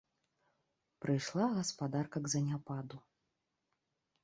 Прыйшла 1.05 1.45
гаспадарка 1.59 2.17
к 2.25 2.33
заняпаду. 2.35 2.97